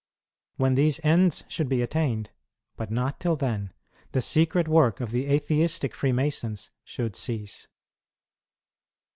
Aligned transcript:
When 0.55 0.73
these 0.73 0.99
ends 1.05 1.43
should 1.47 1.69
be 1.69 1.83
attained, 1.83 2.31
but 2.75 2.89
not 2.89 3.19
till 3.19 3.35
then, 3.35 3.71
the 4.13 4.21
secret 4.23 4.67
work 4.67 4.99
of 4.99 5.11
the 5.11 5.27
Atheistic 5.27 5.93
Free 5.93 6.11
masons 6.11 6.71
should 6.83 7.15
cease. 7.15 7.67